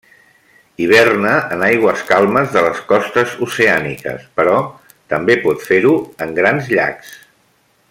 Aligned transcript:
Hiverna 0.83 1.33
en 1.55 1.65
aigües 1.67 2.01
calmes 2.11 2.49
de 2.55 2.63
les 2.69 2.81
costes 2.93 3.35
oceàniques, 3.49 4.25
però 4.41 4.57
també 5.15 5.37
pot 5.47 5.63
fer-ho 5.69 5.93
en 6.27 6.35
grans 6.41 6.73
llacs. 6.79 7.15